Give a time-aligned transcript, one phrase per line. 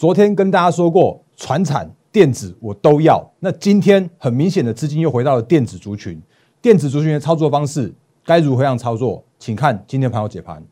[0.00, 3.22] 昨天跟大家说过，船产、电子我都要。
[3.38, 6.18] 那今天很明显的资金又回到了电子族群，
[6.62, 7.92] 电子族群的操作方式
[8.24, 9.22] 该如何样操作？
[9.38, 10.64] 请看今天盘后解盘。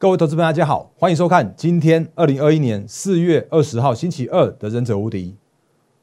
[0.00, 5.24] 各位投资朋友，大家好，欢迎收看今天二零二一年四月二十号星期二的《忍者无敌》，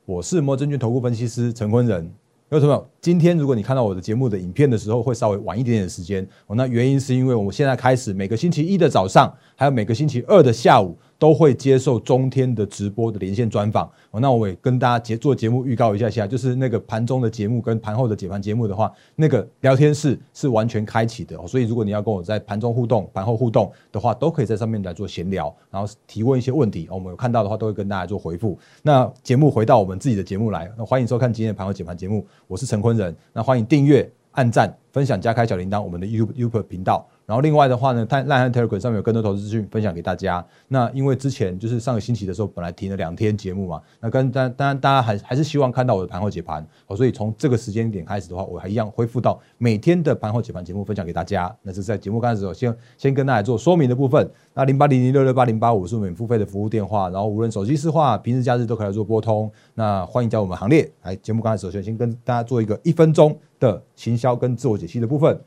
[0.05, 2.11] 我是摩证券投顾分析师陈坤仁。
[2.49, 6.57] 各位朋友，今天如果你看到我的节目的影片的时候，会稍微晚一点点时间哦。
[6.57, 10.97] 那原因是因为我们现在开始每个星期一的早上，还有每个星期二的下午。
[11.17, 14.19] 都会接受中天的直播的连线专访哦。
[14.19, 21.35] 那我也跟大家节做节目预告一下下，就是那个盘中的节目跟盘后的解盘节目的话，那个聊天室是完全开启的。
[21.47, 26.87] 所以如果你要跟我在盘中互动、盘后互动的话，都可以在上面来做闲聊，然后提问一些问题。
[26.91, 28.57] 我们有看到的话，都会跟大家做回复。
[28.81, 33.15] 那节目回到我们自己的节目来，那欢迎收看今天的盘后解盘节目，我是陈坤仁。
[33.33, 37.07] 那欢迎订阅、按赞、分享、加开小铃铛，我们的 YouTube 频道。
[37.25, 40.45] 然后另外的话呢，烂汉 Telegram 上面有更多投资资讯分享给大家。
[40.67, 51.53] 那因为之前就是上个星期的时候，本来停了两天节目嘛，那跟当当然大家还还是希望看到我的盘后解盘哦，所以从这个时间点开始的话，我还一样恢复到每天的盘后解盘节目分享给大家。
[51.63, 54.29] 那是在节目开始的时候，先先跟大家做说明的部分。
[54.53, 59.51] 那零八零零六六八零八五是免付费的服务电话，然后无论手机市话，平时假日都可以来做拨通。
[59.73, 60.89] 那欢迎加入我们行列。
[61.01, 65.37] 来，节目刚开始首先先跟大家做一个一分钟的行销跟自我解析的部分。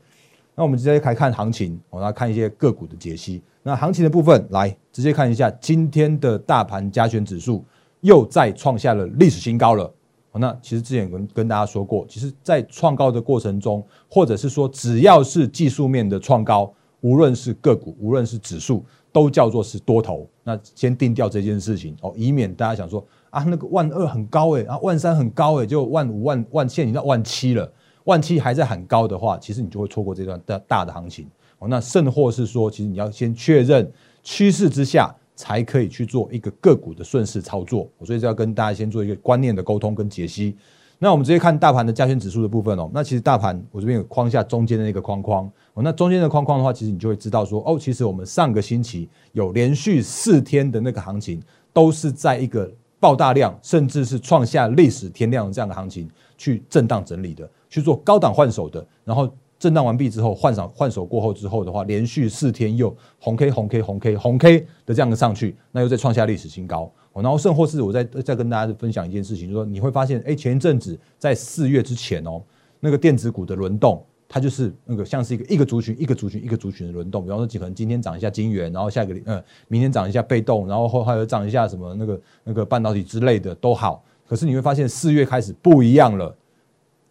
[0.59, 3.41] 那我们直接来看行情，我来看一些个股的解析。
[3.63, 7.63] 那行情的部分，来直接看一下今天的大盘加权指数
[8.01, 9.89] 又再创下了历史新高了。
[10.33, 20.27] 那其实之前跟跟大家说过，其实，在创高的过程中，或者是说只要是技术面的创高，无论是个股，无论是指数，都叫做是多头。
[20.43, 27.71] 那先定掉这件事情哦，以免大家想说啊，那个万二很高诶，啊万三很高诶，就万五万万线已经到万七了。
[28.05, 31.27] 万七还在很高的话，其实你就会错过这段大大的行情
[31.59, 31.67] 哦。
[31.67, 33.91] 那甚或是说，其实你要先确认
[34.23, 37.87] 趋势之下，才可以去做一个个股的顺势操作。
[38.03, 40.55] 所以就要跟大家先做一个观念的沟通跟解析。
[41.01, 42.89] 那我们直接看大盘的加权指数的部分哦。
[42.93, 45.81] 那其实大盘我这边有框下中间的那个框框哦。
[45.81, 57.49] 那中间的框框的话，其实你就会知道说哦，其实我们上个星期有连续四天的那个行情，都是在一个爆大量，甚至是创下历史天量这样的行情去震荡整理的。
[57.69, 66.91] 去做高档换手的，然后震荡完毕之后换上换手过后之后的话，连续四天又红 K 红 K 红 K 红 K 的这样的上去，那又再创下历史新高。
[67.13, 72.41] 然后甚或是我再再跟大家分享一件事情，就是说你会发现，哎，前一阵子在四月之前哦，
[72.79, 77.21] 那个电子股的轮动，它就是那个像是一个一个族群一个族群一个族群的轮动。
[77.23, 84.01] 比方说，可能今天涨一下金元，然后下一个呃明天涨一下被动，然后后还有涨一下什么那个那个半导体之类的都好。
[84.25, 86.33] 可是你会发现四月开始不一样了。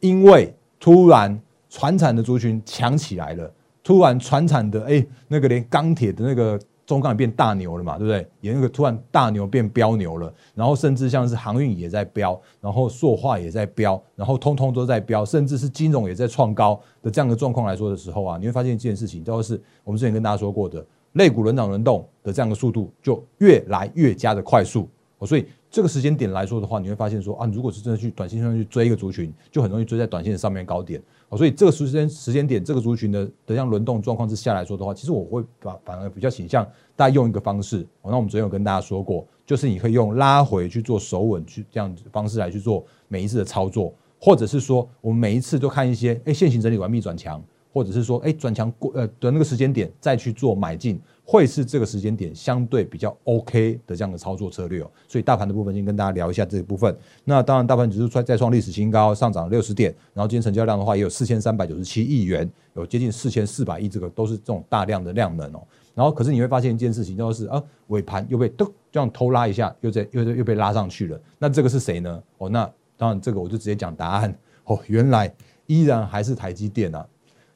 [0.00, 8.26] 因为突然船产的族群强起来了，突然船产的哎，那个连钢铁的那个中钢也变大牛了嘛，对不对？
[8.41, 20.82] 也那个突然大牛变标牛了，然后甚至像是航运也在飙，然后塑化也在飙，然后通通都在飙，甚至是金融也在创高的这样的状况来说的时候啊，你会发现这件事情都是我们之前跟大家说过的，
[21.12, 24.88] 类股轮涨轮动的这样的速度就越来越加的快速，
[25.19, 25.47] 哦所以。
[25.71, 30.99] 这个时间点来说的话，你会发现说啊，如果是真的去短线上去追一个族群，就很容易追在短线上面高点
[31.29, 31.37] 哦。
[31.37, 38.11] 所以这个时间时间点，这个族群的的这样轮动状况之下来说的话，其实我会把反而比较倾向大家用一个方式哦。
[38.11, 50.99] 那我们昨天有跟大家说过，就是你可以用拉回去做手稳去这样子方式来去做每一次的操作，或者是说我们每一次都看一些哎现行整理完毕转强，或者是说哎转强过呃的那个时间点再去做买进。
[51.31, 56.97] 会是这个时间点相对比较 OK 的这样的操作策略哦，所以大盘的部分先跟大家聊一下这一部分。
[57.22, 65.62] 那当然，大盘指数再再创历史新高，上涨六十点，然后今天成交量的话也有四千三百九十七亿元，有接近四千四百亿，这个都是这种大量的量能哦。
[65.94, 71.20] 然后可是你会发现一件事情，就是啊尾盘又被都这样偷拉一下，又在又又被拉上去了。
[71.38, 72.23] 那这个是谁呢？
[72.38, 72.64] 哦，那
[72.97, 75.31] 当然这个我就直接讲答案哦，原来
[75.67, 77.06] 依然还是台积电啊，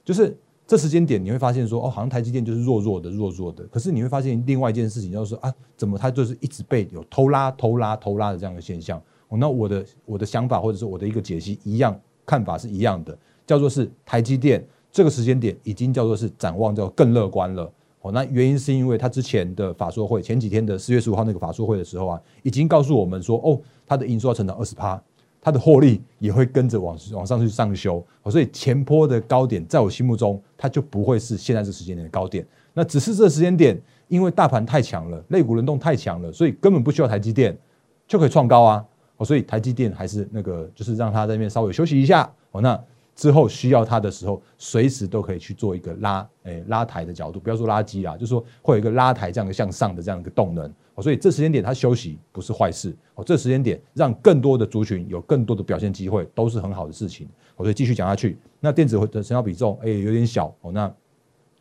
[0.05, 0.37] 就是。
[0.73, 3.63] 这时间点你会发现说哦，好像台积电就是弱弱的、弱弱的。
[3.65, 8.99] 可是你会发现另外一件事情，就是啊，怎么它就是一直被有偷拉、偷拉、偷拉的这样的现象？
[9.29, 13.15] 哦，那我的我的想法或者是我的一个解析一样，看法是一样的，
[13.47, 17.71] 叫做是台积电这个时间点已经叫做是展望叫更乐观了。
[18.01, 24.99] 哦，那原因是因为它之前的法说会，前几天的四月十五号那个法说会的时候啊，已经告诉我们说哦，它的营收要成长二十趴。
[25.45, 32.47] 它的获利也会跟着往往上去上修，所以前坡的高点在我心目中，它就不会是现在这时间点的高点。
[32.73, 37.59] 那只是这时间点因为大盘太强了，肋骨轮动太强了，所以根本不需要台积电
[38.07, 38.85] 就可以创高啊。
[39.25, 42.29] 所以台积电还是那个，就是让它在那边稍微休息一下。
[42.51, 42.81] 哦，那
[43.23, 50.67] 之后需要它的时候，随时都可以去做一个拉，哎，拉抬的角度，不要说拉机啦，就是说会有一个拉抬这样的向上的这样一个动能。
[50.97, 52.93] 哦，所以这时间点它休息不是坏事。
[53.15, 57.29] 哦，这时间点让更多的族群有更多的表现机会，都是很好的事情。
[57.55, 58.37] 我所以继续讲下去。
[58.59, 60.53] 那电子的成交比重，哎，有点小。
[60.63, 60.93] 哦，那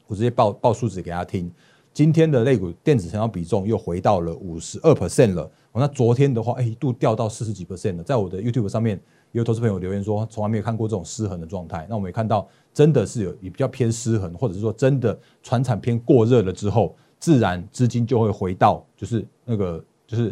[0.07, 1.51] 我直接报报数字给大家听。
[1.93, 5.43] 今天的类股电子成交比重又回到了五十二 percent 了。
[5.73, 8.03] 哦，那昨天的话，哎，一度掉到四十几 percent 了。
[8.03, 8.99] 在我的 YouTube 上面，
[9.31, 11.85] 有投资朋友留言说，从来没有看过这种失衡的状态。
[11.89, 20.31] 那我们也看到，真的是有也比较偏失衡，或者是说真的船产偏过热了之后，自然资金就会回到，就是那个就是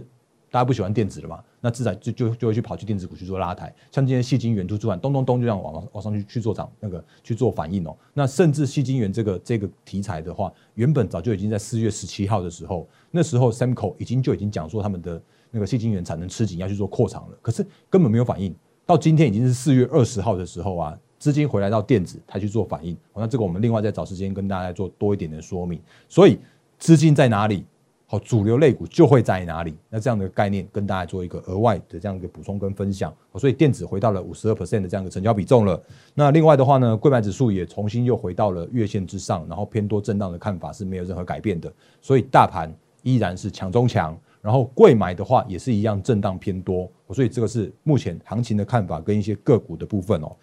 [0.52, 1.44] 大家不喜欢电子了嘛。
[1.62, 7.94] 那自然就就就会去跑去电子股去做拉抬，像今天细晶圆突出来，咚咚咚就这样往往上去去做涨那个去做反应哦。
[8.14, 18.56] 那甚至细晶圆这个这个题材的话，原本早就已经在四月十七号的时候，那时候 Semco 已经就已经讲说他们的那个细晶圆产能吃紧要去做扩厂了，可是根本没有反应。
[18.90, 22.98] 到今天已经是四月二十号的时候啊，资金回来到电子才去做反应。
[23.14, 25.80] 那这个我们另外再找时间跟大家做多一点的说明。
[26.08, 26.40] 所以
[26.80, 27.64] 资金在哪里？
[28.08, 29.78] 好，主流类股就会在哪里？
[29.92, 33.14] 那这样的概念跟大家做一个额外的这样一个补充跟分享。
[33.36, 35.80] 所以电子回到了五十二 percent 的这样一个成交比重了。
[36.16, 41.72] 那另外的话呢，贵买指数也重新又回到了月线之上，然后偏多震荡的看法是没有任何改变的。
[42.02, 46.90] 所以大盘依然是强中强，然后贵买的话也是一样震荡偏多。
[47.12, 50.36] 所以这个是目前行情的看法跟一些个股的部分哦。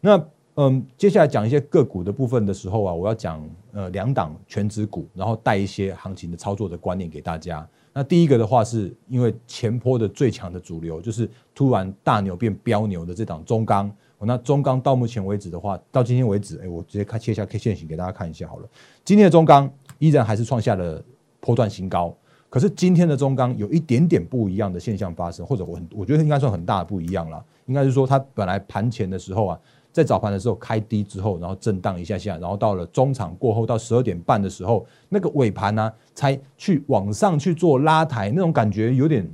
[0.00, 0.24] 那。
[0.56, 7.66] 嗯，接下来讲一些个股的部分的时候啊，我要讲呃两档全指股，然后带一些行情的操作的观念给大家。
[7.94, 13.90] 那第一个的话，是因为前坡的最强的主流就是突然大牛变标牛的这档中钢。
[14.18, 18.68] 那中钢到目前为止的话，到今天为止，哎，我直接看切一下 K 线型给大家看一下好了。
[19.02, 21.02] 今天的中钢依然还是创下了
[21.38, 22.14] 波段新高，
[22.50, 27.42] 可是今天的中钢有一点点不一样的现象发生，或者我很我觉得应该算很大的不一样了。
[27.64, 29.58] 应该是说它本来盘前的时候啊。
[29.92, 39.28] 在早盘的时候开低之后，然后震荡一下下，然后到了中场过后到十二点半的时候，那个尾盘呢才去往上去做拉抬，那种感觉有点，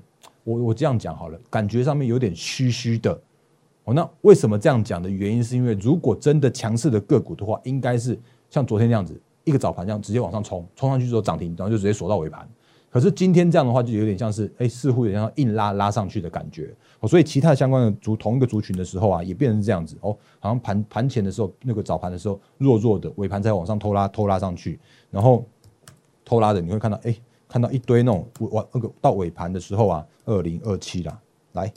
[0.45, 3.13] 我我这样讲好了，感觉上面有点虚虚的。
[3.85, 12.49] 哦，那为什么这样讲的原因是因为如果真的强势的个股的话，应该是像昨天那样子，一个早盘这样直接往上冲，冲上去之后涨停，然后就直接锁到尾盘。
[12.97, 16.75] 可是今天这样的话，就有点像是，哎，似乎有点像硬拉拉上去的感觉。
[17.01, 19.99] 哦，所以其他相关的族同一个族群的时候啊，也变成这样子。
[20.01, 25.45] 哦，好像盘盘前的时候，那个早盘的时候弱弱的，尾盘再往上偷拉偷拉上去，然后
[26.25, 27.15] 偷拉的你会看到，哎，
[27.47, 31.21] 看到一堆那种尾那个到尾盘的时候啊，二零二七啦，
[31.53, 31.71] 来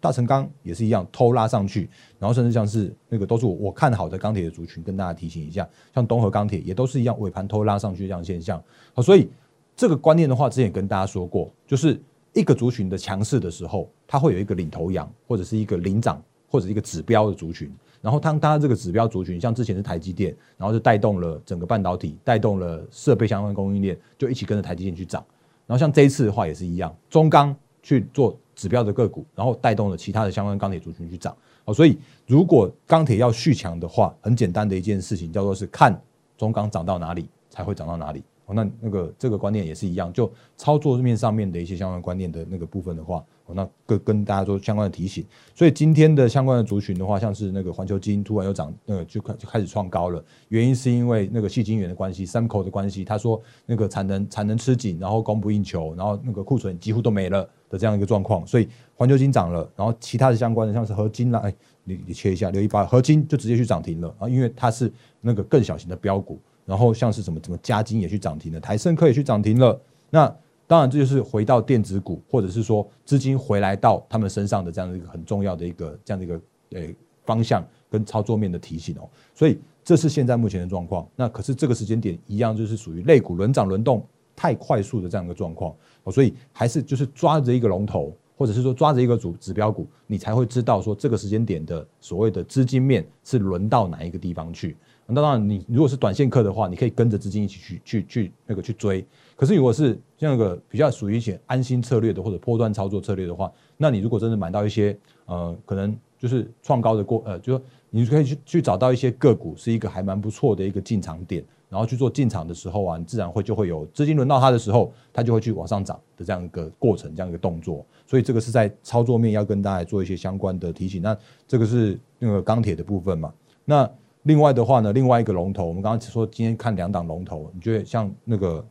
[0.00, 1.88] 大成钢也是一样偷拉上去，
[2.18, 8.60] 然后甚至像是那个都是我我看好的钢铁的族群，跟大家提醒一下，像东河钢铁也都是一样尾盘偷拉上去这样现象。
[8.92, 9.30] 好，所以。
[9.76, 12.00] 这个观念的话，之前跟大家说过，就是
[12.32, 17.72] 一个族群的强势的时候，它会有一个领头羊，或者是一个领涨，或者一个指标的族群。
[18.00, 25.24] 然后当它这个指标族群，像之前是台积电，然后就带动了整个半导体，带动了设备相关供应链，就一起跟着台积电去涨。
[25.66, 31.34] 然后像这一次的话也是一样，中钢去做指标的个股，然后带动了其他的相关钢铁族群去涨。
[31.64, 35.98] 哦，所以如果钢铁要续强的话，很简单的一件事情叫做是看
[36.36, 38.22] 中钢涨到哪里才会涨到哪里。
[38.46, 45.24] 哦，那那个这个观念也是一样，就操作面上面的一些相关观念的那个部分的话，哦，那跟跟大家做相关的提醒。
[45.54, 50.22] 所以今天的相关的族群的话，像是那个环球基金突然又涨，呃就开就开始创高了。
[50.48, 53.02] 原因是因为那个细晶圆的关系，三口的关系。
[53.02, 58.46] 他说那个产能产能吃紧，然后供不应求，然后那个库存几乎都没了的这样一个状况。
[58.46, 61.54] 所以环球金涨了，然后其他的相关的像是合金啦，哎，
[61.84, 64.92] 你你切一下，留一把合金就直接去涨停了啊，因为它是
[65.22, 66.38] 那个更小型的标股。
[66.64, 69.80] 然后像是什么什么嘉金也去涨停了，台盛科也去涨停了。
[70.10, 70.34] 那
[70.66, 76.40] 当然这就是回到电子股，或者是说资金回来到他们身上的这样的一个很重要的一个这样的一个
[76.70, 76.88] 呃
[77.26, 79.08] 方向跟操作面的提醒哦。
[79.34, 81.06] 所以这是现在目前的状况。
[81.14, 84.02] 那可是这个时间点一样，就是属于类股轮涨轮动
[84.34, 86.10] 太快速的这样一个状况哦。
[86.10, 94.74] 所以还是就是抓着一个龙头，或者是说抓着一个主指标股，你才会知道说这个时间点的所谓的资金面是轮到哪一个地方去。
[95.06, 99.04] 那当然，你如果是短线客的话，你可以跟着资金一起去去去那个去追。
[99.36, 104.96] 可是如果是像那个比较属于一些安心策略的或者波段操作策略的话，那你如果真的买到一些
[105.26, 117.84] 呃可能就是创高的过呃，就说你可以去去找到一些个股是一个还蛮不错的一个进场点，然后去做进场的时候啊，你自然会就会有资金轮到它的时候，它就会去往上涨的这样一个过程，这样一个动作。
[118.06, 121.02] 所以这个是在操作面要跟大家做一些相关的提醒。
[121.02, 123.32] 那这个是那个钢铁的部分嘛？
[123.64, 123.90] 那
[124.24, 128.62] 另外的话呢，另外一个龙头，我们刚刚说今天看两档龙头，你觉得像那个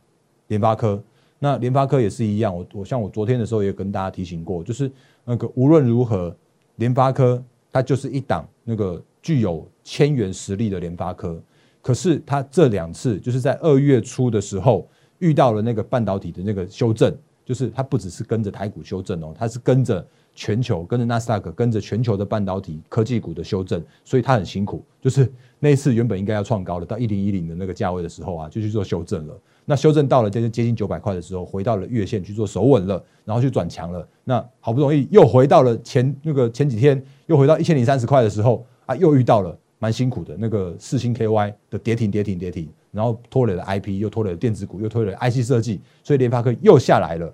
[0.48, 1.02] 联发科。
[1.38, 4.90] 那联发科也是一样，我我像我昨天的时候也跟大家提醒过，就是
[5.24, 6.34] 那个无论如何，
[6.76, 7.42] 联发科
[7.72, 11.40] 它就是一档那个具有千元实力的联发科。
[11.82, 20.04] 可是它这两次就是在二月初的时候遇到了那个半导体的那个修正，就是它不只是跟着台股修正哦，它是跟着。
[20.34, 24.84] 全球跟着纳斯达克，跟着全球的半导体科技股的修正，所以它很辛苦。
[25.00, 29.38] 就是那一次原本应该要创高的，到一零一零的那个价位的时候啊，就去做修正了。
[29.64, 34.06] 那修正到了接近接近九百块的时候，回到了月线去做守稳了，然后去转强了。
[34.24, 47.32] 那好不容易又回到了前那个前几天又回到一千零三十块的时候啊，又遇到了蛮辛苦的那个四星 KY 的跌停跌停跌停，然后拖累了 IP，又拖累了电子股，又拖累了 IC 设计，所以联发科又下来了。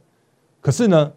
[0.61, 1.11] 可是呢？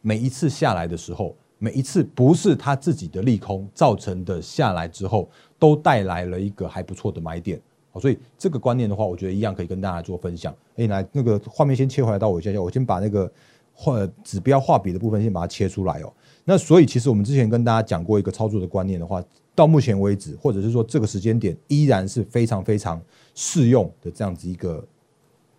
[0.00, 5.28] 每一次下来的时候，每一次不是他自己的利空造成的下来之后，
[5.58, 7.60] 都带来了一个还不错的买点。
[7.90, 10.54] 好，所以这个观念的话，我觉得一样可以跟大家做分享。
[10.76, 13.30] 哎，来那个画面先切回来到我下下，我先把那个
[13.72, 16.12] 画指标画笔的部分先把它切出来哦。
[16.44, 19.22] 那所以其实我们之前跟大家讲过一个操作的观念的话，
[19.54, 23.02] 到目前为止，或者是说这个时间点依然是非常非常
[23.34, 24.86] 适用的这样子一个。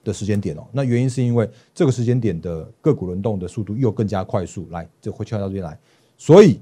[0.04, 4.68] 的时间点哦，那原因是因为这个时间点的个股轮动的速度又更加快速。
[4.72, 5.78] 来，这会跳到这边来，
[6.18, 6.60] 所以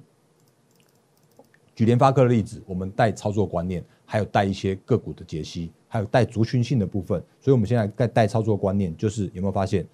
[1.75, 7.23] 举联发科的例子，我们带操作观念，还有带一些个股的解析，还有带族群性的部分。
[7.39, 9.85] 所以我们现在带带操作观念，就是有没有发现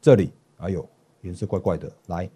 [0.00, 0.30] 这里？
[0.58, 0.88] 哎呦，
[1.22, 1.90] 颜色怪怪的。
[2.06, 2.30] 来，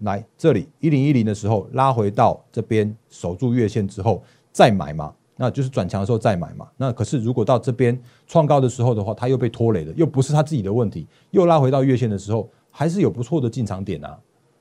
[0.00, 5.14] 来这里一零一零的时候拉回到这边守住月线之后再买嘛。
[5.36, 6.68] 那就是转强的时候再买嘛。
[6.76, 14.18] 那可是如果到这边创高的时候的话，它又被拖累了，又不是他自己的问题，又拉回到月线的时候，还是有不错的进场点啊，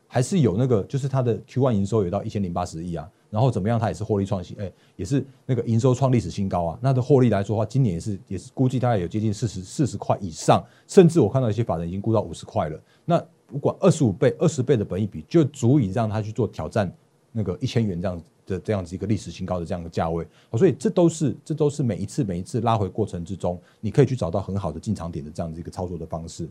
[0.07, 6.79] 还是有那个就是它的 Q1 营收有到一千零八十亿啊，然后怎么样，它也是获利创新，哎，也是那个营收创历史新高啊。
[6.81, 12.79] 那的获利来说的话，今年也是也是估计大概有接近四十四十块以上，甚至我看到一些法人已经估到五十块了。
[13.05, 16.91] 那不管二十五倍、二十倍的本益比，就足以让他去做挑战
[17.31, 18.23] 那个一千元这样子。
[18.45, 26.47] 的这样子一个历史新高的这样的价位，所以这都是这都是每一次每一次拉回过程之中，你可以去找到很好的进场点的这样子一个操作的方式。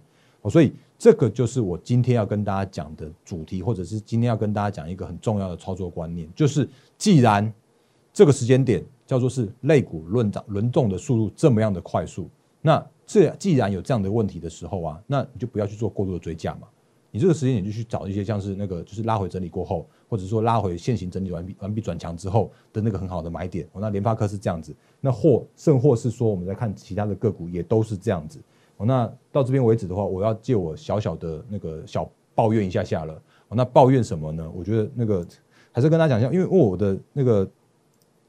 [0.50, 6.68] 所以这个就是我今天要跟大家讲的主题，或者是今天要跟大家讲一个很重要的操作观念，就是
[6.98, 7.52] 既然
[8.12, 12.28] 这个时间点叫做是类股轮涨轮动的速度这么样的快速，
[12.60, 16.66] 那这既然有这样的问题的时候啊，那你就不要去做过度的追加嘛。
[17.12, 23.68] 你这个时间点就去找一些像是那个就是拉回整理过后，或者说拉回现行整理完毕完毕转强之后的那个很好的买点。
[23.72, 28.40] 哦，那联发科是这样子，那或甚或是说我们在看其他的个股也都是这样子。
[28.78, 33.14] 哦，那到这边为止的话，我要借我小小的那个小抱怨一下下了。
[33.48, 34.50] 哦，那抱怨什么呢？
[34.54, 35.24] 我觉得那个
[35.70, 37.46] 还是跟大家讲一下，因为我的那个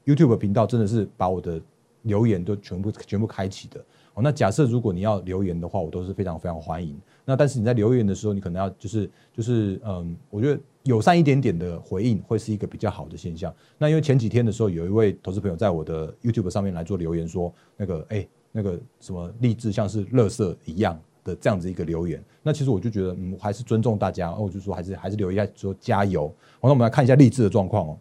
[0.04, 1.58] YouTube 频道真的是把我的
[2.02, 3.82] 留言都全部全部开启的。
[4.14, 6.98] 哦，那假设如果你要留言的话，我都是非常非常欢迎。
[7.24, 13.52] 那但是你在留言的时候，你可能要就是就是嗯，我觉得友善一点点的回应会是一个比较好的现象。
[13.76, 22.22] 那因为前几天的时候，有一位投资朋友在我的 YouTube 上面来做留言，说那个哎那个什么励志像是乐色一样的这样子一个留言。
[22.42, 26.28] 那其实我就觉得嗯，还是尊重大家，我就说还是还是留一下说加油。
[26.60, 27.98] 好，那我们来看一下励志的状况哦。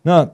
[0.00, 0.30] 那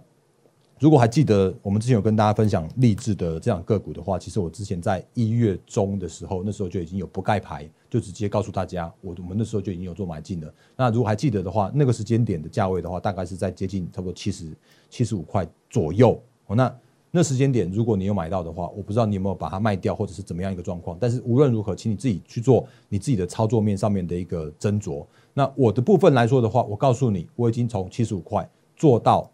[0.78, 10.52] 如果还记得我们之前有跟大家分享励志的这样个股的话，其实我之前在一月中的时候，那时候就已经有不盖牌，就直接告诉大家，我我们那时候就已经有做买进了。
[10.76, 14.54] 那如果还记得的话，那个时间点的价位的话，大概是在接近差不多七十
[14.90, 16.20] 七十五块左右。
[16.46, 16.76] 哦，那
[17.10, 20.98] 那时间点如果你有买到的话，我不知道你有没有把它卖掉，或者是怎么样一个状况。
[21.00, 25.06] 但是无论如何，请你自己去做你自己的操作面上面的一个斟酌。
[25.32, 29.30] 那我的部分来说的话，我告诉你，我已经从七十五块做到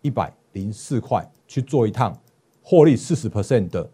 [0.00, 0.32] 一百。
[0.54, 2.18] 零四块去做一趟
[2.62, 3.88] 获利四十 percent 的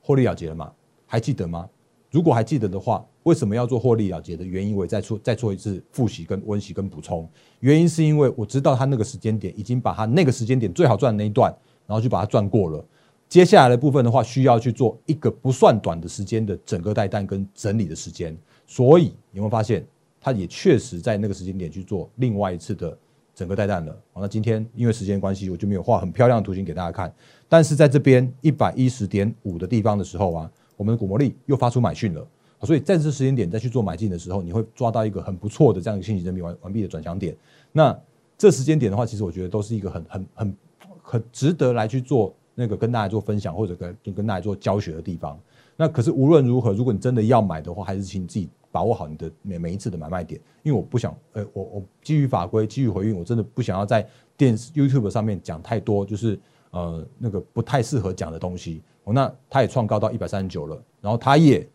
[0.00, 0.70] 获利了结了吗？
[1.06, 1.68] 还记得吗？
[2.10, 4.76] 如果还记得的话，为什么要做获利了结的原因？
[4.76, 7.28] 我再做再做一次复习跟温习跟补充。
[7.60, 11.54] 原因是因为我知道他那个时间点已经把他那个时间点最好赚的那一段，
[11.86, 12.84] 然后就把它赚过了。
[13.28, 18.36] 接下来的部分的话，需要去做一个不算短的时间的整个带单跟整理的时间。
[18.66, 19.86] 所以你会发现，
[20.20, 22.98] 他也确实在那个时间点去做另外一次的。
[23.40, 27.10] 整个带弹了，好，那今天因为时间关系，我就没有画很漂亮的图形给大家看。
[27.48, 32.22] 但是在这边一百一十点五的地方的时候啊，我们的股魔力又发出买讯了，
[32.64, 37.34] 所以在这时间点再去做买进的时候，你会抓到一个很不错的这样一个信息证明完完毕的转向点。
[37.72, 37.98] 那
[38.36, 40.56] 这时间点的话，其实我觉得都是一个很很很
[41.00, 45.40] 很值得来去做那个跟大家做分享或者跟跟大家做教学的地方。
[45.78, 48.50] 那可是无论如何，如果你真的要买的话，还是请自己。
[48.72, 56.38] 把握好你的每每一次的买卖点，因为我不想，呃，我我基于法规，基于回应，我真的不想要在电视 YouTube 上面讲太多，就是
[56.70, 58.82] 呃那个不太适合讲的东西。
[59.04, 61.66] 哦，那它也创高到一百三十九了，然后它也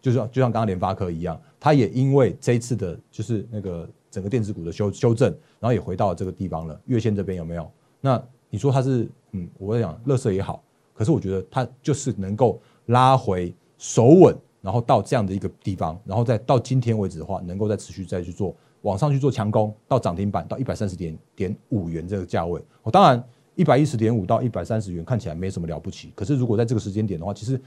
[0.00, 7.70] 就是就像刚刚联发科一样，它也因为这一次的就是那个整个电子股的修修正，然后也回到了这个地方了，月线这边有没有？
[8.00, 23.22] 那你说它是嗯，我讲乐色也好，可是我觉得它就是能够拉回守稳，然后到这样的一个地方，然后再到今天为止的话，能够再持续再去做往上去做强攻，到涨停板到一百三十点点五元这个价位，我当然。
[23.56, 27.60] 一百一十点五到一百三十元看起来没什么了不起，可是如果在这个时间点的话，其实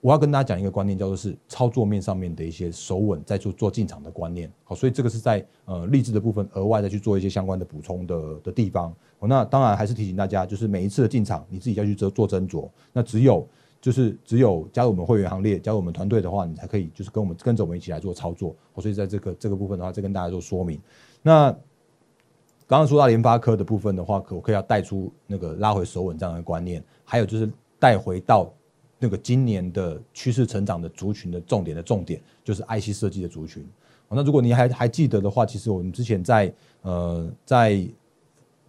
[0.00, 4.50] 我要跟大家讲一个观念，叫做是操作面上面的一些手稳，再做做进场的观念。
[4.64, 8.94] 好，所以这个是在呃励志的部分额外再去做一些相关的补充的的地方。
[9.20, 12.66] 那当然还是提醒大家，就是每一次的进场，你自己要去做做斟酌。
[12.90, 13.46] 那只有
[13.84, 18.56] 就是只有加入我们会员行列，加入我们团队的话，你才可以就是跟我们跟着我们一起来做操作。
[18.72, 20.80] 我所以在这个这个部分的话，再跟大家做说明。
[21.20, 21.52] 那
[22.66, 27.46] 刚刚说到联发科的部分的话，可不可以要带出那个拉回手稳这样的观念，还有就是
[27.78, 28.50] 带回到
[28.98, 33.68] 那个今年的趋势成长的族群的重点的重点，就是 IC 设计的族群。
[34.08, 36.50] 那如果你还还记得的话，其实我们之前在
[36.80, 37.86] 呃在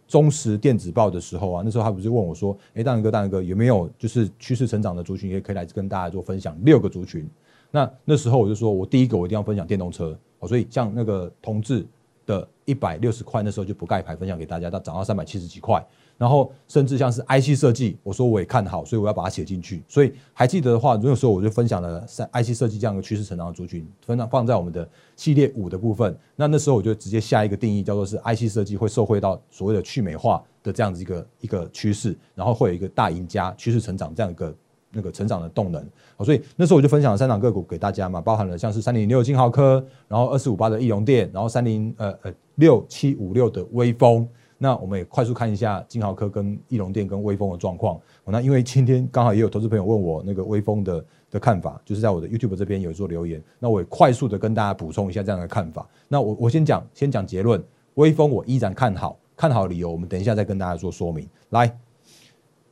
[0.08, 7.30] 中时电子报的时候啊，那时候他不是问我说：“哎，大仁哥，大仁哥有没有就是趋势成长的族群，也可以来跟大家做分享六个族群？”
[7.72, 11.86] 那那时候我就说我第一个我一定要分享电动车哦，所以像那个同志。
[12.28, 15.80] 的一百六十块，那时候就不盖牌分享给大家，到涨到三百七十几块，
[16.18, 19.84] 然后甚至像是 IC 设计，我说我也看好，所以我要把它写进去。
[19.88, 26.18] 所以还记得的话，那个时候我就分享了三 IC 设计这样的趋势成长的族群，分享放在我们的系列五的部分。
[26.36, 34.56] 那那时候我就直接下一个定义，叫做是 IC 设计会受惠到所谓的去美化的这样子一个一个趋势，然后会有一个大赢家趋势成长这样一个。
[34.98, 35.86] 那个成长的动能，
[36.24, 44.26] 所以那时候我就分享了三档个股给大家嘛，包含了像是三零六金豪科，然后二四五八的易容电，然后三零呃呃六七五六的微风。
[44.58, 48.00] 那我们也快速看一下金豪科跟易龙电跟微风的状况。
[48.26, 55.88] 那因为今天刚好也有投资朋友问我那个微风的的看法，就是在我的 YouTube 这边有做留言，那我也快速的跟大家补充一下这样的看法。
[56.08, 57.64] 那我我先讲先讲结论，
[57.96, 61.28] 微风我依然看好，看好理由我们等一下再跟大家做说明。
[61.50, 61.78] 来，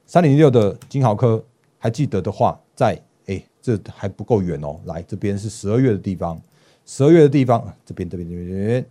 [0.06, 1.44] 三零六的金豪科。
[1.84, 4.80] 还记得的话，在哎，这还不够远哦。
[4.86, 6.42] 来，这边是十二月的地方，
[6.86, 8.86] 十二月的地方，这边这边这边，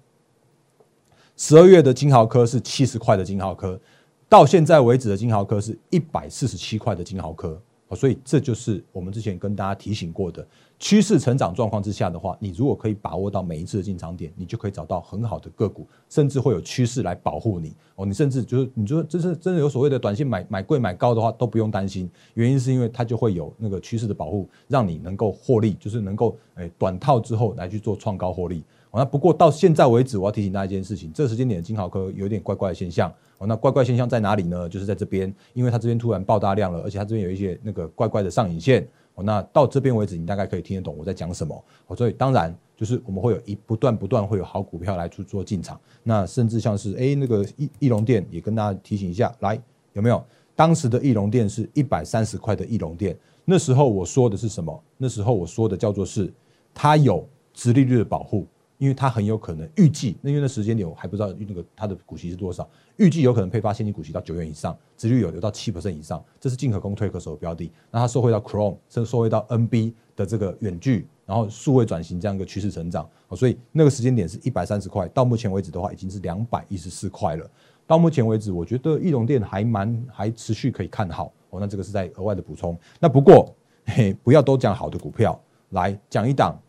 [1.37, 3.81] 十二月的金豪科是七十块的金豪科，
[4.29, 7.61] 到现在为止的金豪科是一百四十七块的金豪科。
[7.95, 10.47] 所以这就是我们之前跟大家提醒过的
[10.79, 18.07] 趋势成长状况之下的话，你如果可以把握到每一次的进场点，你就可以找到很好的个股，甚至会有趋势来保护你哦。
[18.07, 28.65] 你甚至就是你说真是真的有所谓的短线买买贵买高的话都不用担心，原因是因为它就会有那个趋势的保护，让你能够获利，就是能够诶短套之后来去做创高获利。
[28.95, 33.13] 那不过到现在为止，我要提醒大家一件事情，这个时间点的金豪科有点怪怪的现象。
[33.39, 34.69] 哦那怪怪现象在哪里呢？
[34.69, 38.87] 就是在这边，因为它这边突然爆大量了，而且它这边有一些那个怪怪的上影线。
[39.15, 41.65] 哦，那到这边为止，你大概可以听得懂我在讲什么。
[41.89, 45.79] 哦，所以当然就是我们会有一不断不断会有好股票来去做进场。
[46.03, 49.61] 那甚至像是哎那个翼翼龙店也跟大家提醒一下，来
[49.95, 50.23] 有没有？
[50.55, 54.83] 当时的翼龙店是一百三十块的翼龙店，那时候我说的是什么？
[54.97, 56.33] 那时候我说的叫做是
[56.73, 58.47] 它有直利率的保护。
[58.83, 67.71] 因为它很有可能预计，那因为那时间点我还不知道那个它的股息是多少，预计有可能配发现金股息到九元以上，值率有有到七 percent 以上，这是进可攻退可守的标的。
[67.93, 77.49] 那它受惠到 Chrome，甚至受惠到 NB 的这个远距，然后数位转型这样一个趋势成长，所以那个时间点是一百三十块，到目前为止的话已经是两百一十四块了。
[77.87, 81.61] 到目前为止，我觉得易龙店还蛮还持续可以看好哦。
[81.61, 82.77] 那这个是在额外的补充。
[82.99, 85.41] 那不过嘿，不要都讲好的股票，
[85.71, 86.61] 来讲一档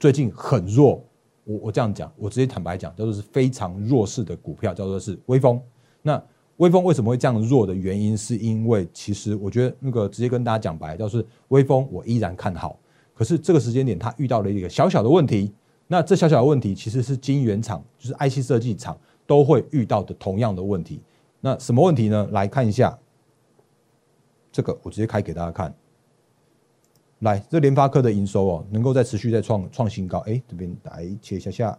[0.00, 1.00] 最近很弱。
[1.44, 5.60] 我我这样讲，我直接坦白讲，叫做是非常弱势的股票，叫做是微风。
[6.02, 6.22] 那
[6.58, 12.78] 微风为什么会这样弱的原因，是因为其实我觉得那个直接跟大家讲白，就是微风我依然看好，
[13.14, 15.52] 可是这个时间点它遇到了一个小小的问题。
[15.86, 21.00] 那这小小的问题其实是晶圆厂，就是 IC 设计厂都会遇到的同样的问题。
[21.40, 22.28] 那什么问题呢？
[22.30, 22.96] 来看一下，
[24.52, 25.74] 这个我直接开给大家看。
[27.20, 30.20] 来，这联发科的营收哦，能够在持续在创创新高。
[30.20, 31.78] 哎，这边来切一下下。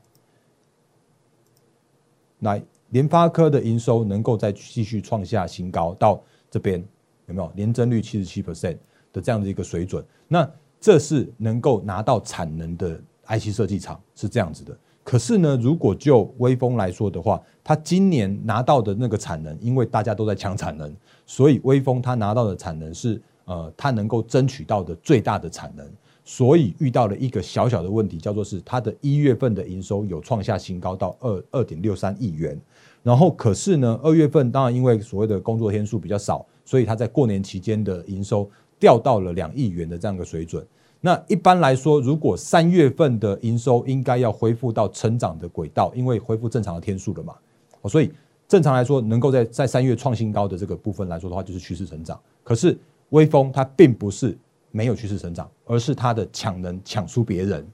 [2.42, 6.84] 来，联发科的营收能够再继续创下新高，到这边
[7.26, 8.78] 有没有年增率七十七 percent
[9.12, 10.06] 的这样的一个水准？
[10.28, 10.48] 那
[10.80, 14.78] 这是能够拿到产能的 IC 设计厂是这样子的。
[15.04, 23.20] 可是呢，如果就微风来说的话，它今年拿到的那个产能，因为大家都在抢产能，所以微风它拿到的产能是。
[23.52, 25.86] 呃，它能够争取到的最大的产能，
[26.24, 32.58] 所以遇到了一个小小的问题，叫做是它的一月份的营收有创下新高到二二点六三亿元，
[33.04, 40.66] 然后可是呢，二月份当然因为所谓的工作天数比较少，所以它在过年期间的营收掉到了两亿元的这样一个水准。
[41.02, 47.36] 那一般来说，如果三月份的营收应该要恢复到成长的轨道，因为恢复正常的天数了嘛，
[47.90, 48.10] 所以
[48.48, 52.18] 正常来说，能够在在三月创新高的这个部分来说的话，就是趋势成长。
[52.44, 52.78] 可是
[53.12, 54.38] 微风它并不是
[54.72, 57.66] 没有趋势成长，而是它的抢能抢输别人，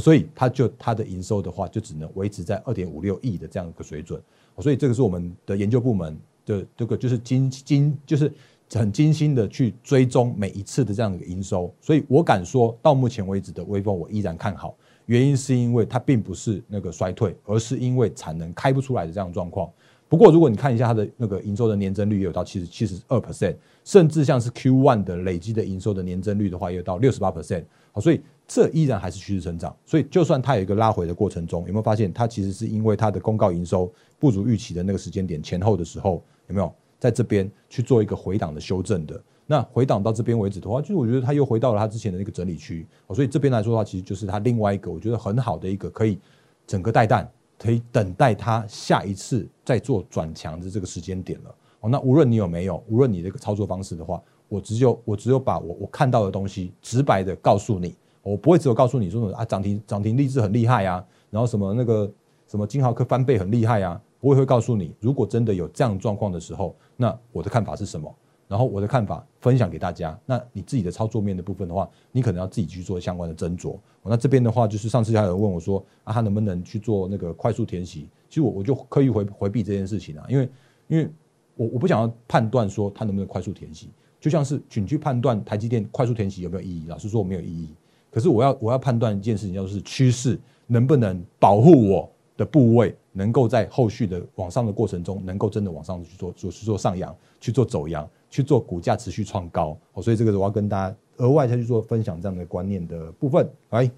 [0.00, 4.18] 所以它就它的营收的话，就只能维持在二点五六亿的这样一个水准。
[4.60, 8.32] 所以这个是我们的研究部门的这个就是精精就是。
[8.74, 19.70] 很精心的去追踪每一次的这样的一个营收，所以我敢说到目前为止的微风我依然看好，原因是因为它并不是那个衰退，而是因为产能开不出来的这样状况。
[20.08, 27.64] 不过如果你看一下它的那个营收的年增率，也有到七十七十二 percent，甚至像是 Q one 的累积的营收的年增率的话，也有到六十八 percent。
[27.92, 29.74] 好，所以这依然还是趋势成长。
[29.84, 36.72] 所以就算它有一个拉回的过程中，有没有发现它其实是因为它的公告营收不如预期的那个时间点前后的时候，有没有？
[36.98, 46.18] 在这边去做一个回档的修正的，那回档到这边为止的话，就是我觉得它又回到了它之前的那个整理区，所以这边来说的话，其实就是它另外一个我觉得很好的一个可以
[46.66, 51.54] 整个带弹，可以等待它下一次再做转强的这个时间点了。
[51.80, 62.10] 哦，那无论你有没有，无论你这个操作方式的话，我只有我只有把我我看到的东西直白的告诉你，我不会只有告诉你说啊涨停涨停励志很厉害啊，然后什么那个
[62.46, 64.00] 什么金豪科翻倍很厉害啊。
[64.20, 68.12] 我也会告诉你，如果真的有这样状况的时候，那我的看法是什么？
[68.48, 70.18] 然后我的看法分享给大家。
[70.24, 73.76] 那你自己的操作面的部分的话，你可能要自己去做相关的斟酌。
[74.02, 78.08] 那这边的话，就是上次还有人问我说啊，他能不能去做那个快速填息？
[78.28, 80.48] 其实我我就刻意回回避这件事情啊，因为
[80.88, 81.08] 因为
[81.56, 87.74] 我我不想要判断说他能不能快速填息，就像是请去判断台积电快速填息有没有意义，老实说没有意义。
[88.10, 92.08] 可是我要我要判断一件事情，就是趋势能不能保护我。
[92.36, 99.76] 的部位能够在后续的往上的过程中，能够真的往上去做做去做上扬，去做走阳，去做股价持续创高。
[99.92, 103.48] 哦，所以这个我要跟大家额外再去做分享这样的观念的部分。
[103.70, 103.90] 哎，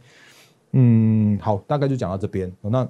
[0.73, 2.53] 嗯，好，大概就讲到这边。
[2.63, 2.83] 那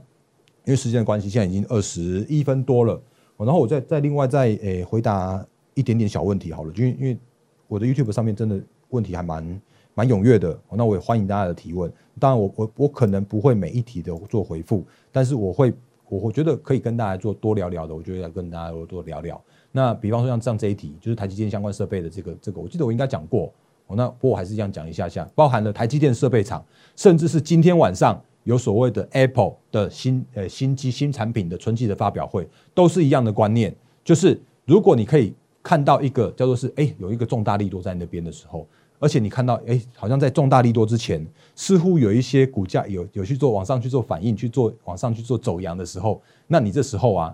[0.64, 3.00] 因为时间的关系，现在已经二十一分多了。
[3.36, 7.18] 然后我再再另外再诶回答一点点小问题好了，因为因为
[7.66, 9.60] 我的 YouTube 上面真的问题还蛮。
[9.94, 11.92] 蛮踊跃的，那我也欢迎大家的提问。
[12.20, 15.74] 当然，我我我可能不会每一题都做回复，但是我会，
[16.08, 17.92] 我我觉得可以跟大家做多聊聊的。
[17.92, 19.42] 我觉得要跟大家多聊聊。
[19.72, 23.52] 那比方说像像这一题，就是台积电相关设备的这个这个，我记得我应该讲过。
[23.90, 38.66] 那不过我还是这样讲一下下，包含了台积电设备厂，甚至是今天晚上有所谓的 Apple 的新呃新机新产品的春季的发表会，都是一样的观念，就是如果你可以看到一个叫做是哎有一个重大力度在那边的时候。
[39.00, 47.32] 而且你看到，哎，好像在重大利多之前，似乎有一些股价有有去做往上去做反应，去做往上去做走阳的时候，那你这时候啊，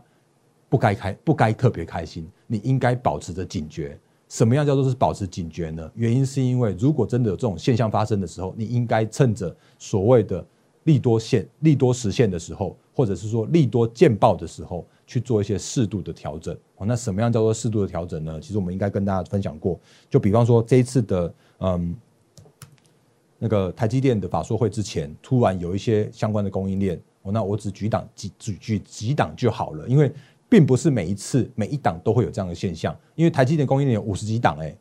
[0.74, 3.96] 不该开，不该特别开心，你应该保持着警觉。
[4.28, 5.88] 什么样叫做是保持警觉呢？
[5.94, 10.44] 原因是因为如果真的有这种现象发生的时候，你应该趁着所谓的
[10.82, 14.84] 利多现利多实现的时候，或者是说利多见报的时候。
[15.06, 16.86] 去做一些适度的调整哦。
[16.86, 18.40] 那什么样叫做适度的调整呢？
[18.40, 19.78] 其实我们应该跟大家分享过。
[20.08, 21.94] 就比方说这一次的嗯，
[23.38, 30.10] 那个台积电的法说会之前，突然有一些相关的供应链哦，那我只举档几举举几档就好了，因为
[30.54, 32.96] 并不是每一次每一档都会有这样的现象。
[33.16, 34.72] 因为台积电供应链有五十几档哎，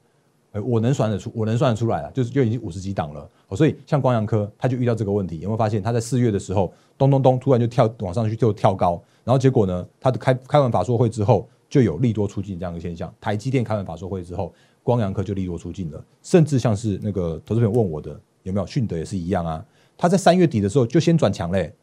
[0.64, 3.28] 我能算得出，我能算得出来了，就是就已经五十几档了。
[3.56, 9.02] 所以像光阳科，他就遇到这个问题，有没有发现他在四月的时候，咚咚咚，突然就跳往上去就跳高。
[9.24, 9.84] 然后结果呢？
[10.00, 13.12] 他的开开完法说会之后，就有利多出尽这样一个现象。
[13.20, 16.06] 台积电开完法说会之后，光阳科就利多出尽了。
[16.22, 19.66] 甚至像是那个投资朋友问我的，有没有迅德也是一样啊？
[19.98, 21.74] 他在三月底的时候就先转强嘞。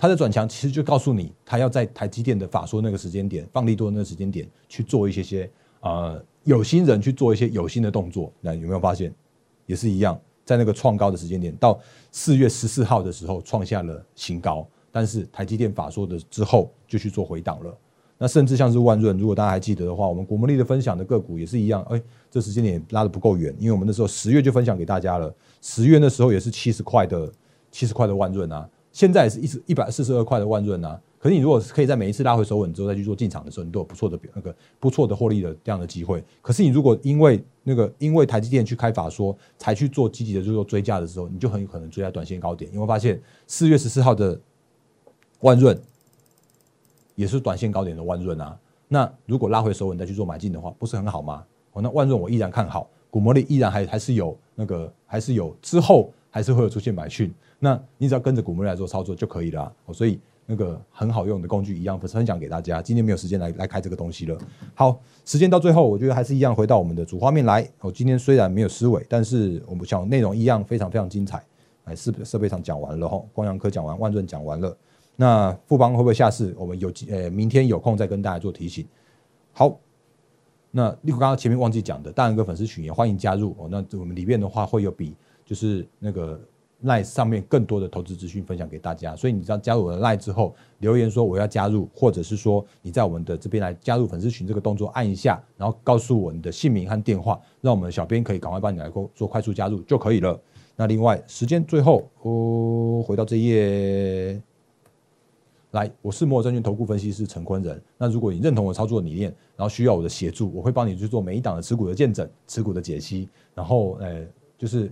[0.00, 8.32] 他的转强其实就告诉你，他要在台积电的法说那个时间点放利多那个时间点去做一些些呃有心人去做一些有心的动作。
[8.40, 9.12] 那有没有发现
[9.66, 11.78] 也是一样，在那个创高的时间点，到
[12.12, 14.64] 四月十四号的时候创下了新高。
[14.90, 17.76] 但是台积电法说的之后就去做回档了，
[18.16, 27.30] 那甚至像是万润，如果大家还记得的话，我们国魔力的分享的个股也是一样，哎，这时间点拉的不够远，因为我们那时候十月就分享给大家了，十月那时候也是七十块的
[27.70, 36.20] 七十块的万润啊，现在是一一百四十二块的万润啊，可是你如果可以在每一次拉回手稳之后再去做进场的时候，你都有不错的那个不错的获利的这样的机会。
[36.42, 44.36] 可是你如果因为那个因为台积电去开法说才去做积极的去做追加的时候，你就很有可能追在短线高点，你会发现四月十四号的。
[45.42, 45.80] 万润
[47.14, 48.58] 也是短线高点的万润啊，
[48.88, 51.44] 那如果拉回手稳再去做买进的话，不是很好吗？
[51.74, 59.72] 哦，那万润我依然看好，股魔力依然还还是有那个，还是有之后还是会有出现买讯，那你只要跟着股魔力来做操作就可以了。
[59.86, 62.80] 哦，所以那个很好用的工具一样分享给大家。
[62.80, 64.38] 今天没有时间来来开这个东西了。
[64.74, 67.68] 好，时间到最后，我觉得还是一样回到我们的主画面来。
[67.80, 71.44] 我今天虽然没有思维，但是我们讲内容一样非常非常精彩。
[71.84, 74.76] 哎，设设备上讲完了哈，光阳科讲完，万润讲完了。
[75.16, 76.54] 那富邦会不会下市？
[76.56, 78.86] 我们有呃明天有空再跟大家做提醒。
[79.52, 79.76] 好，
[80.70, 83.68] 那例如刚刚前面忘记讲的，大人哥粉丝群也欢迎加入哦。
[83.68, 86.40] 那我们里面的话会有比就是那个。
[86.82, 100.40] 赖上面更多的投资资讯分享给大家，所以你只要加入我的 Line 之后，留言说我要加入，或者是说你在我们的这边来加入粉丝群这个动作按一下，然后告诉我你的姓名和电话，让我们的小编可以赶快帮你来做快速加入就可以了。
[100.76, 104.40] 那另外时间最后哦，回到这页
[105.72, 107.82] 来，我是摩尔证券投顾分析师陈坤仁。
[107.96, 114.24] 那如果你认同我操作理念，然后需要我的协助，我会帮你去做每一档的持股的见证、持股的解析，然后呃
[114.56, 114.88] 就是。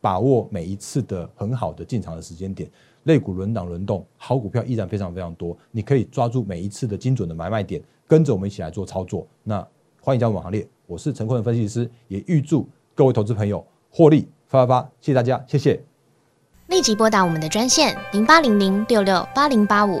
[0.00, 2.70] 把握每一次的很好的进场的时间点，
[3.04, 9.26] 类股轮档轮动，好股票依然非常非常多，你可以抓住每一次的精准的买卖点，跟着我们一起来做操作。
[9.42, 9.66] 那
[10.00, 15.82] 欢迎加入我行列，我是陈坤的分析师，也预祝各位投资朋友获利发发发，谢谢大家，谢谢。
[16.68, 20.00] 立即拨打我们的专线零八零零六六八零八五。